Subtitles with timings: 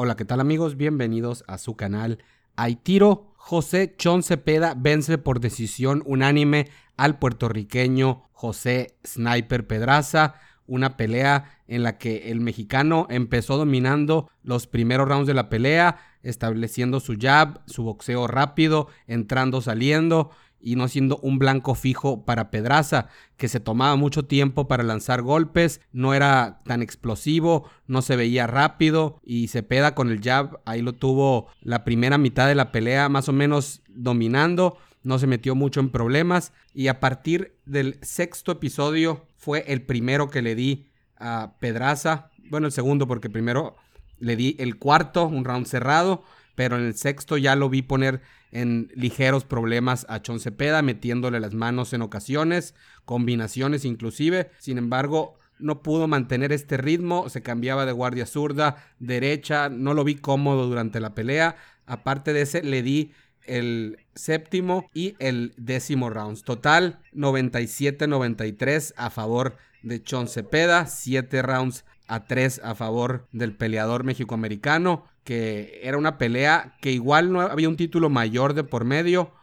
[0.00, 0.76] Hola, ¿qué tal amigos?
[0.76, 2.22] Bienvenidos a su canal
[2.54, 3.32] Hay Tiro.
[3.34, 10.36] José Chon Cepeda vence por decisión unánime al puertorriqueño José Sniper Pedraza.
[10.68, 15.96] Una pelea en la que el mexicano empezó dominando los primeros rounds de la pelea,
[16.22, 20.30] estableciendo su jab, su boxeo rápido, entrando, saliendo
[20.60, 25.22] y no siendo un blanco fijo para Pedraza, que se tomaba mucho tiempo para lanzar
[25.22, 30.82] golpes, no era tan explosivo, no se veía rápido y Cepeda con el jab ahí
[30.82, 35.54] lo tuvo la primera mitad de la pelea más o menos dominando, no se metió
[35.54, 40.88] mucho en problemas y a partir del sexto episodio fue el primero que le di
[41.16, 43.76] a Pedraza, bueno el segundo porque primero
[44.18, 46.24] le di el cuarto, un round cerrado,
[46.58, 51.38] pero en el sexto ya lo vi poner en ligeros problemas a Chon Cepeda, metiéndole
[51.38, 54.50] las manos en ocasiones, combinaciones inclusive.
[54.58, 60.02] Sin embargo, no pudo mantener este ritmo, se cambiaba de guardia zurda, derecha, no lo
[60.02, 61.54] vi cómodo durante la pelea.
[61.86, 63.12] Aparte de ese, le di
[63.44, 66.42] el séptimo y el décimo rounds.
[66.42, 74.02] Total 97-93 a favor de Chon Cepeda, 7 rounds a 3 a favor del peleador
[74.02, 79.34] mexicoamericano que era una pelea que igual no había un título mayor de por medio,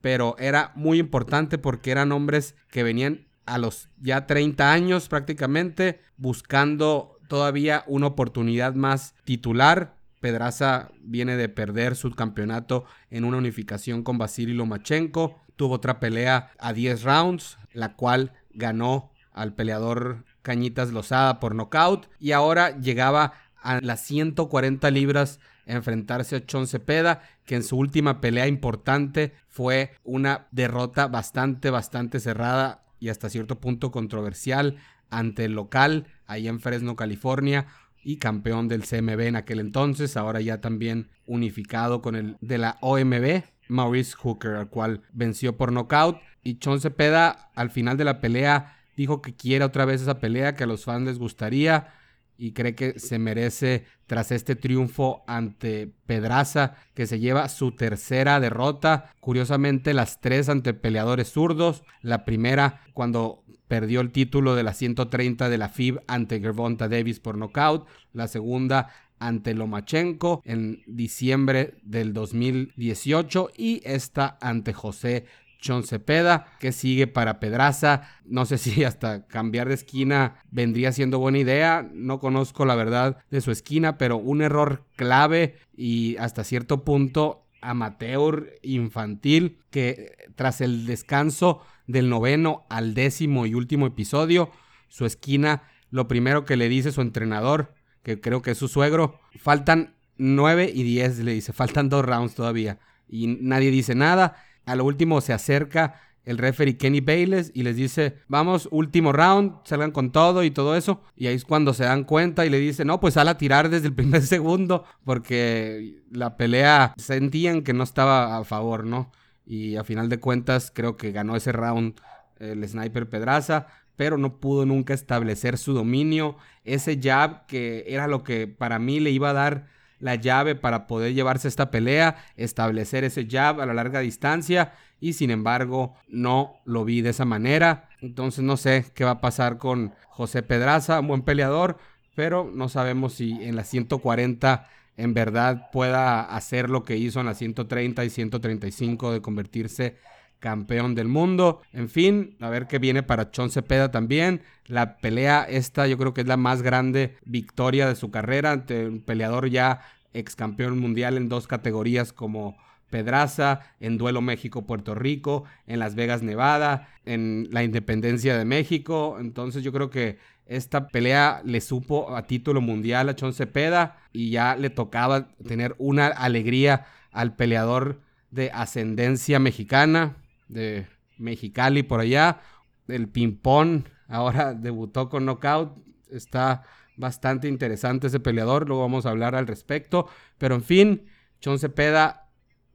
[0.00, 6.00] pero era muy importante porque eran hombres que venían a los ya 30 años prácticamente
[6.16, 9.96] buscando todavía una oportunidad más titular.
[10.20, 15.42] Pedraza viene de perder su campeonato en una unificación con Vasily Lomachenko.
[15.56, 22.08] Tuvo otra pelea a 10 rounds, la cual ganó al peleador Cañitas Lozada por nocaut.
[22.18, 28.20] Y ahora llegaba a las 140 libras enfrentarse a Chon Cepeda, que en su última
[28.20, 34.76] pelea importante fue una derrota bastante, bastante cerrada y hasta cierto punto controversial
[35.10, 37.66] ante el local, ahí en Fresno, California,
[38.04, 42.78] y campeón del CMB en aquel entonces, ahora ya también unificado con el de la
[42.80, 46.18] OMB, Maurice Hooker, al cual venció por nocaut.
[46.42, 50.54] Y Chon Cepeda al final de la pelea dijo que quiere otra vez esa pelea,
[50.54, 51.92] que a los fans les gustaría
[52.36, 58.40] y cree que se merece tras este triunfo ante Pedraza, que se lleva su tercera
[58.40, 59.14] derrota.
[59.20, 61.84] Curiosamente, las tres ante peleadores zurdos.
[62.00, 67.20] La primera cuando perdió el título de la 130 de la FIB ante Gervonta Davis
[67.20, 67.86] por nocaut.
[68.12, 68.88] La segunda
[69.18, 75.26] ante Lomachenko en diciembre del 2018 y esta ante José
[75.64, 78.02] John Cepeda, que sigue para Pedraza.
[78.24, 81.88] No sé si hasta cambiar de esquina vendría siendo buena idea.
[81.92, 87.46] No conozco la verdad de su esquina, pero un error clave y hasta cierto punto
[87.60, 94.50] amateur infantil que tras el descanso del noveno al décimo y último episodio,
[94.88, 99.20] su esquina, lo primero que le dice su entrenador, que creo que es su suegro,
[99.38, 102.80] faltan nueve y diez, le dice, faltan dos rounds todavía.
[103.08, 104.36] Y nadie dice nada
[104.66, 109.54] a lo último se acerca el referee Kenny Bayless y les dice, vamos, último round,
[109.64, 111.02] salgan con todo y todo eso.
[111.16, 113.68] Y ahí es cuando se dan cuenta y le dicen, no, pues sal a tirar
[113.68, 119.10] desde el primer segundo porque la pelea sentían que no estaba a favor, ¿no?
[119.44, 122.00] Y a final de cuentas creo que ganó ese round
[122.38, 126.36] el sniper Pedraza, pero no pudo nunca establecer su dominio.
[126.64, 129.66] Ese jab que era lo que para mí le iba a dar
[130.02, 135.12] la llave para poder llevarse esta pelea, establecer ese jab a la larga distancia y
[135.12, 137.88] sin embargo no lo vi de esa manera.
[138.00, 141.78] Entonces no sé qué va a pasar con José Pedraza, un buen peleador,
[142.16, 147.26] pero no sabemos si en la 140 en verdad pueda hacer lo que hizo en
[147.26, 149.96] la 130 y 135 de convertirse
[150.42, 151.62] campeón del mundo.
[151.72, 154.42] En fin, a ver qué viene para Chon Cepeda también.
[154.66, 158.88] La pelea esta yo creo que es la más grande victoria de su carrera ante
[158.88, 159.82] un peleador ya
[160.12, 162.56] ex campeón mundial en dos categorías como
[162.90, 169.18] Pedraza, en Duelo México-Puerto Rico, en Las Vegas, Nevada, en la Independencia de México.
[169.20, 174.30] Entonces yo creo que esta pelea le supo a título mundial a Chon Cepeda y
[174.30, 178.00] ya le tocaba tener una alegría al peleador
[178.32, 180.16] de ascendencia mexicana
[180.52, 180.86] de
[181.18, 182.40] Mexicali por allá.
[182.88, 185.76] El ping-pong ahora debutó con knockout.
[186.10, 186.62] Está
[186.96, 188.68] bastante interesante ese peleador.
[188.68, 190.08] Luego vamos a hablar al respecto.
[190.38, 191.06] Pero en fin,
[191.40, 192.22] Chon Cepeda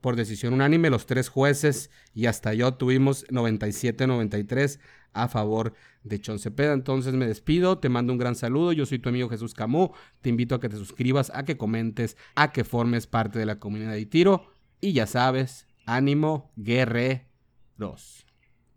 [0.00, 4.80] por decisión unánime, los tres jueces y hasta yo tuvimos 97-93
[5.12, 5.74] a favor
[6.04, 6.72] de Chon Cepeda.
[6.72, 8.72] Entonces me despido, te mando un gran saludo.
[8.72, 9.92] Yo soy tu amigo Jesús Camú.
[10.22, 13.58] Te invito a que te suscribas, a que comentes, a que formes parte de la
[13.58, 14.50] comunidad de tiro.
[14.80, 17.29] Y ya sabes, ánimo, guerre
[17.80, 18.29] 2.